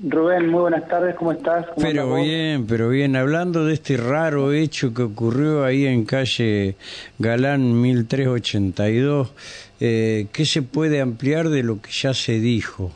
[0.00, 1.66] Rubén, muy buenas tardes, ¿cómo estás?
[1.66, 6.76] ¿Cómo pero bien, pero bien, hablando de este raro hecho que ocurrió ahí en calle
[7.18, 9.32] Galán 1382,
[9.80, 12.92] eh, ¿qué se puede ampliar de lo que ya se dijo?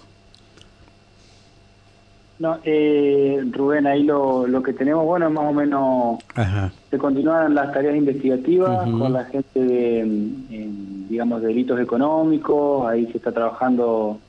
[2.39, 6.73] No, eh, Rubén, ahí lo, lo que tenemos, bueno, es más o menos, Ajá.
[6.89, 13.07] se continúan las tareas investigativas con la gente de, mm, en, digamos, delitos económicos, ahí
[13.11, 14.21] se está trabajando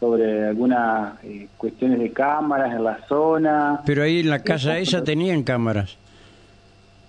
[0.00, 3.80] sobre algunas eh, cuestiones de cámaras en la zona.
[3.84, 5.96] Pero ahí en la casa esa tenían cámaras.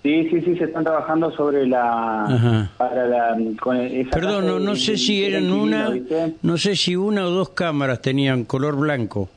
[0.02, 2.24] Sí, sí, sí, se están trabajando sobre la...
[2.24, 2.70] Ajá.
[2.76, 6.34] Para la con esa Perdón, no, no sé de- si eran una, ¿viste?
[6.42, 9.28] no sé si una o dos cámaras tenían color blanco.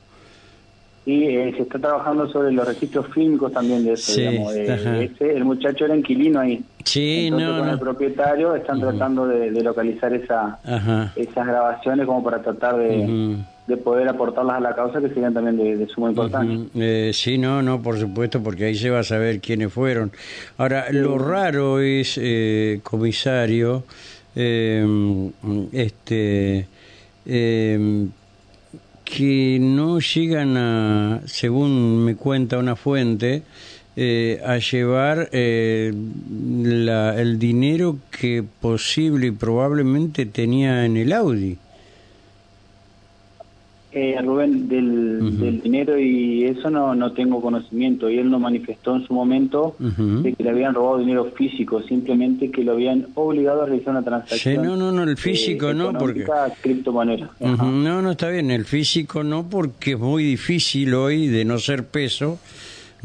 [1.06, 4.52] Y eh, se está trabajando sobre los registros fílmicos también de eso, Sí, digamos.
[4.56, 6.60] eh, ese, el muchacho era inquilino ahí.
[6.86, 11.12] Sí, Entonces no, con el propietario están tratando de, de localizar esa, Ajá.
[11.16, 13.36] esas grabaciones como para tratar de,
[13.66, 16.60] de poder aportarlas a la causa que serían también de, de suma importancia.
[16.76, 20.12] Eh, sí, no, no, por supuesto, porque ahí se va a saber quiénes fueron.
[20.58, 23.82] Ahora, lo raro es, eh, comisario,
[24.36, 24.86] eh,
[25.72, 26.68] este,
[27.26, 28.06] eh,
[29.04, 33.42] que no llegan a, según me cuenta una fuente,
[33.96, 35.92] eh, a llevar eh,
[36.62, 41.56] la- el dinero que posible y probablemente tenía en el Audi.
[43.92, 48.10] Eh, Rubén, del, del dinero y eso no, no tengo conocimiento.
[48.10, 52.50] Y él nos manifestó en su momento de que le habían robado dinero físico, simplemente
[52.50, 54.56] que lo habían obligado a realizar una transacción.
[54.56, 56.26] Sí, no, no, no, el eh, físico no, porque...
[56.60, 57.30] criptomoneda.
[57.40, 58.50] No, no está bien.
[58.50, 62.38] El físico no, porque es muy difícil hoy, de no ser peso,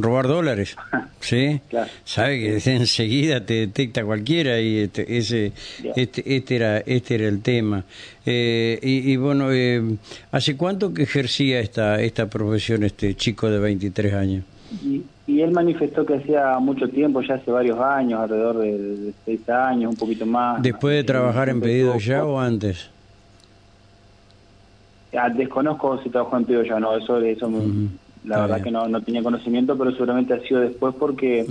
[0.02, 0.76] robar dólares.
[1.22, 1.62] ¿Sí?
[1.70, 1.90] Claro.
[2.04, 5.52] Sabe que enseguida te detecta cualquiera y este, ese,
[5.96, 7.84] este, este era, este era el tema.
[8.26, 9.82] Eh, y, y bueno, eh,
[10.32, 14.44] ¿hace cuánto que ejercía esta, esta profesión este chico de 23 años?
[14.84, 19.14] Y, y él manifestó que hacía mucho tiempo, ya hace varios años, alrededor de, de
[19.26, 20.62] seis años, un poquito más.
[20.64, 22.90] ¿Después de trabajar en pedido ya o antes?
[25.18, 27.88] Ah, desconozco si trabajó en pedido ya, no, eso, eso me- Ujú.
[28.24, 28.64] La Está verdad bien.
[28.66, 31.46] que no, no tenía conocimiento, pero seguramente ha sido después porque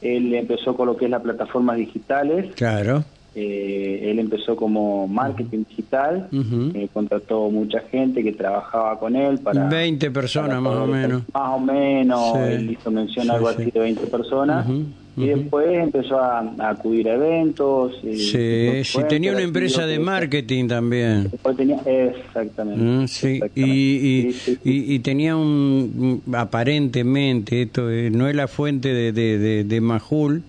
[0.00, 3.04] él empezó con lo que es las plataformas digitales, Claro.
[3.34, 9.68] eh, él empezó como marketing digital, eh, contrató mucha gente que trabajaba con él para...
[9.68, 11.22] 20 personas para más o menos.
[11.32, 12.38] Más o menos, Sí.
[12.38, 13.56] él hizo mención Sí, algo sí.
[13.62, 14.66] así de 20 personas.
[14.66, 14.86] Ujú,
[15.18, 17.92] Y después empezó a, a acudir a eventos.
[18.02, 18.38] y- Sí,
[18.80, 21.28] y sí, fue tenía una empresa de marketing también.
[21.30, 22.80] Después tenía, exactamente.
[22.82, 23.60] Mm, sí, exactamente.
[23.60, 23.96] y,
[24.28, 24.70] y, Sí, sí, sí.
[24.70, 29.80] y- y tenía un, aparentemente, esto eh, no es la fuente de, de, de, de
[29.80, 30.42] Majul,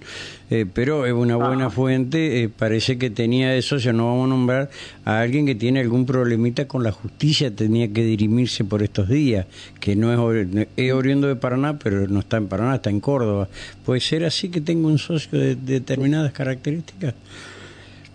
[0.50, 1.70] eh, pero es una buena Ajá.
[1.70, 4.70] fuente, eh, parece que tenía de socio, no vamos a nombrar
[5.06, 9.46] a alguien que tiene algún problemita con la justicia, tenía que dirimirse por estos días,
[9.80, 13.48] que no es, es oriundo de Paraná, pero no está en Paraná, está en Córdoba.
[13.86, 17.14] ¿Puede ser así que tenga un socio de, de determinadas características?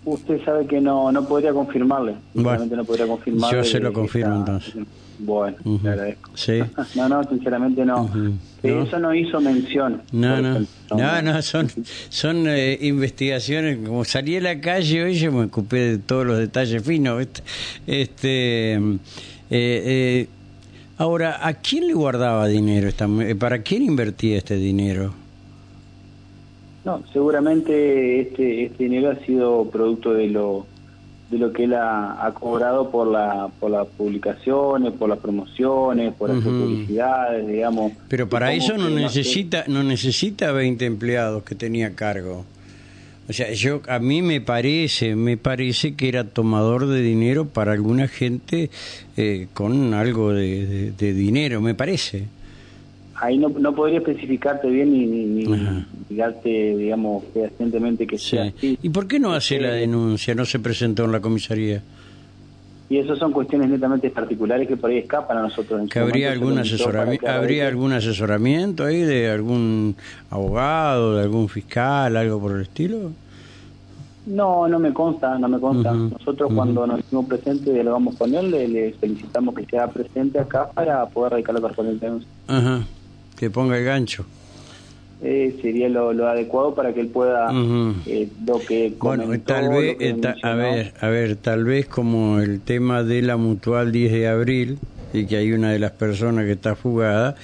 [0.04, 2.16] Usted sabe que no no podría confirmarle.
[2.34, 3.56] Bueno, no podría confirmarle.
[3.56, 4.74] yo se lo confirmo, entonces.
[5.18, 6.30] Bueno, le agradezco.
[6.34, 6.60] Sí.
[6.96, 8.10] No, no, sinceramente no.
[8.62, 10.02] Eso no hizo mención.
[10.12, 10.60] No, no,
[10.90, 11.68] no, no, son,
[12.08, 13.78] son eh, investigaciones.
[13.86, 17.26] Como salí a la calle hoy, yo me ocupé de todos los detalles finos.
[17.86, 18.78] Este, eh,
[19.50, 20.28] eh,
[20.98, 22.88] ahora, ¿a quién le guardaba dinero?
[22.88, 25.14] Esta, eh, ¿Para quién invertía este dinero?
[26.84, 30.66] No, seguramente este este dinero ha sido producto de lo
[31.34, 36.14] de lo que él ha, ha cobrado por la por las publicaciones, por las promociones,
[36.14, 36.60] por hacer Ujú.
[36.62, 37.92] publicidades, digamos.
[38.08, 42.44] Pero para eso no necesita, no necesita 20 empleados que tenía a cargo.
[43.28, 47.72] O sea, yo a mí me parece, me parece que era tomador de dinero para
[47.72, 48.70] alguna gente
[49.16, 52.24] eh, con algo de, de- de dinero, me parece.
[53.16, 58.30] Ahí no, no podría especificarte bien ni, ni, digarte, digamos, fehacientemente que Sí.
[58.30, 58.78] sea así.
[58.82, 60.34] ¿Y por qué no hace la denuncia?
[60.34, 61.80] No se presentó en la comisaría.
[62.90, 65.80] Y eso son cuestiones netamente particulares que por ahí escapan a nosotros.
[65.80, 69.96] En ¿Que habría algún asesoramiento, habría algún asesoramiento ahí de algún
[70.30, 73.10] abogado, de algún fiscal, algo por el estilo?
[74.26, 75.92] No, no me consta, no me consta.
[75.92, 80.68] Nosotros cuando nos hicimos presentes dialogamos con él, le, le solicitamos que sea presente acá
[80.72, 82.28] para poder radicar la correspondiente denuncia.
[82.48, 82.80] Ajá.
[83.36, 84.24] Que ponga el gancho.
[85.22, 87.50] Eh, sería lo, lo adecuado para que él pueda
[88.06, 91.64] eh, lo que Bueno, comentó, tal lo vez, eh, ta- a ver, a ver, tal
[91.64, 94.78] vez como el tema de la mutual 10 de abril
[95.14, 97.36] y que hay una de las personas que está fugada,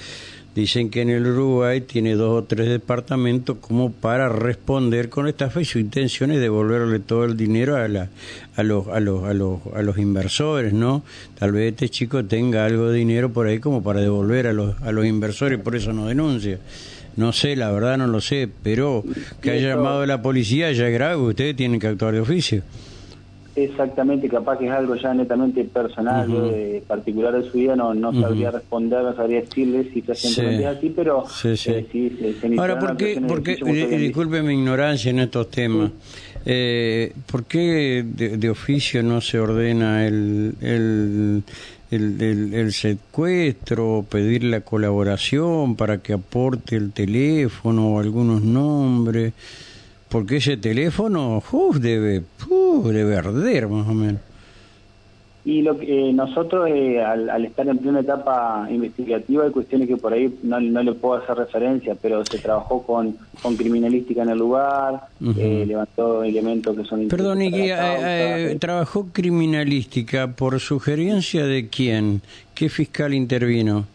[0.55, 5.61] dicen que en el Uruguay tiene dos o tres departamentos como para responder con estafa
[5.61, 8.09] y su intención es devolverle todo el dinero a, la,
[8.55, 11.03] a, los, a, los, a, los, a los inversores, ¿no?
[11.39, 14.79] Tal vez este chico tenga algo de dinero por ahí como para devolver a los,
[14.81, 16.59] a los inversores, por eso no denuncia.
[17.15, 19.03] No sé, la verdad no lo sé, pero
[19.41, 22.63] que haya llamado a la policía ya es grave, ustedes tienen que actuar de oficio.
[23.53, 28.13] Exactamente, capaz que es algo ya netamente personal, eh, particular de su vida, no, no
[28.13, 31.71] sabría responder, no sabría decirle si se siente así, pero sí, sí.
[31.71, 33.57] Eh, se, Ahora, ¿por qué, porque,
[33.97, 35.91] disculpe mi ignorancia en estos temas,
[36.45, 41.43] eh, ¿por qué de, oficio no se ordena el, el,
[41.91, 49.33] el, el, secuestro, pedir la colaboración para que aporte el teléfono o algunos nombres?
[50.11, 51.41] Porque ese teléfono
[51.79, 52.23] debe,
[52.83, 54.21] debe arder más o menos.
[55.43, 59.97] Y lo que eh, nosotros, eh, al, estar en plena etapa investigativa, hay cuestiones que
[59.97, 64.37] por ahí no, le puedo hacer referencia, pero se trabajó con, con criminalística en el
[64.37, 65.01] lugar,
[65.37, 67.07] eh, levantó elementos que son...
[67.07, 67.71] Perdón, y
[68.59, 72.21] trabajó criminalística por sugerencia de quién?
[72.53, 73.85] ¿Qué fiscal intervino?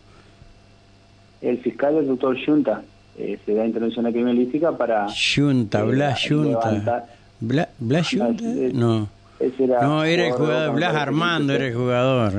[1.43, 2.83] El fiscal del doctor Junta
[3.19, 5.07] eh, se da intervención criminalística para...
[5.09, 7.07] Junta, eh, Blas Junta.
[7.41, 8.45] ¿Blas, Blas Junta?
[8.73, 9.09] No.
[9.39, 12.33] Era no, era el jugador, Blas Armando era el jugador.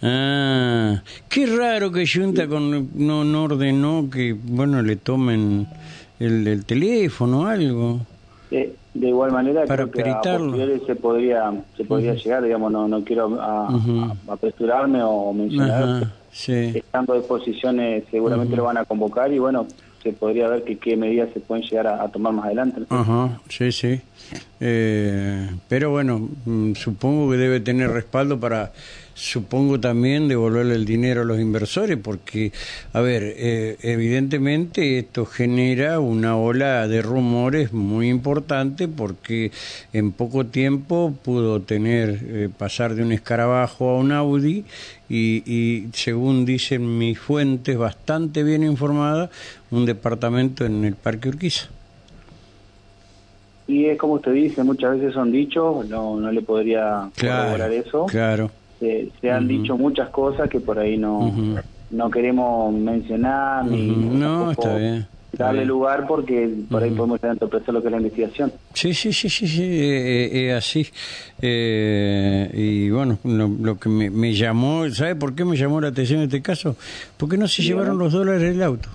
[0.00, 5.66] Ah, qué raro que Junta con, no, no ordenó que, bueno, le tomen
[6.20, 8.00] el, el teléfono o algo.
[8.50, 13.38] de igual manera, para creo que se podría, se podría llegar, digamos, no, no quiero
[14.28, 16.17] apresurarme o mencionar.
[16.32, 19.66] Estando de posiciones seguramente lo van a convocar y bueno,
[20.02, 22.82] se podría ver que qué medidas se pueden llegar a, tomar más adelante.
[22.88, 24.00] Ajá, sí, sí.
[24.60, 28.72] Eh, pero bueno, mm, supongo que debe tener respaldo para
[29.18, 32.52] supongo también devolverle el dinero a los inversores, porque,
[32.92, 39.50] a ver, eh, evidentemente esto genera una ola de rumores muy importante, porque
[39.92, 44.64] en poco tiempo pudo tener, eh, pasar de un escarabajo a un Audi,
[45.08, 49.30] y, y según dicen mis fuentes bastante bien informadas,
[49.70, 51.68] un departamento en el Parque Urquiza.
[53.66, 58.06] Y es como usted dice, muchas veces son dichos, no, no le podría corroborar eso.
[58.06, 61.32] Claro se, han dicho muchas cosas que por ahí no,
[61.90, 65.06] no queremos mencionar ni no, está bien.
[65.32, 68.52] darle lugar porque por ahí podemos interpretar lo que es la investigación.
[68.74, 70.86] Sí, sí, sí, sí, sí, es eh, eh, así.
[71.40, 76.42] Eh, y bueno, lo, que me, llamó, ¿sabe por qué me llamó la atención este
[76.42, 76.76] caso?
[77.16, 78.88] Porque no se llevaron los dólares del auto.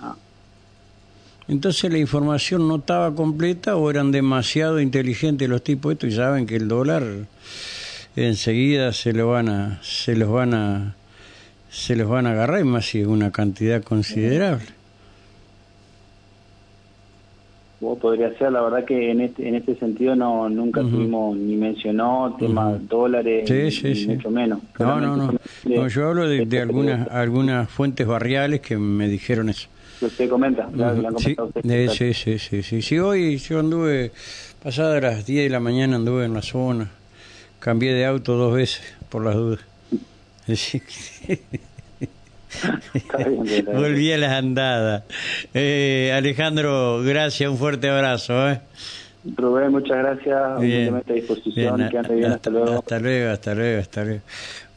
[0.00, 0.16] Ah.
[1.48, 6.46] Entonces la información no estaba completa o eran demasiado inteligentes los tipos estos y saben
[6.46, 7.02] que el dólar
[8.16, 10.94] enseguida se lo van a se los van a
[11.70, 14.66] se los van a agarrar y más si es una cantidad considerable.
[18.00, 22.36] Podría ser la verdad que en este en este sentido no nunca tuvimos ni mencionó
[22.38, 25.32] temas dólares ni mucho menos no no
[25.64, 29.68] no, yo hablo de, algunas algunas fuentes barriales que me dijeron eso.
[30.00, 30.68] Usted comenta
[31.18, 31.36] sí,
[31.88, 34.12] sí, sí, sí, sí, sí, hoy yo anduve
[34.62, 36.88] pasadas las 10 de la mañana anduve en la zona
[37.62, 39.60] Cambié de auto dos veces, por las dudas.
[43.72, 45.04] Volví a las andadas.
[45.54, 48.50] Eh, Alejandro, gracias, un fuerte abrazo.
[48.50, 48.60] ¿eh?
[49.36, 50.60] Rubén, muchas gracias.
[50.60, 50.92] Bien.
[50.92, 51.88] a disposición.
[51.88, 52.78] que ande bien, hasta, luego.
[52.78, 54.20] Hasta luego, hasta luego, hasta luego.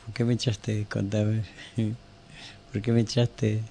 [0.06, 0.86] ¿Por qué me echaste?
[0.88, 1.42] Contame.
[2.72, 3.62] ¿Por qué me echaste?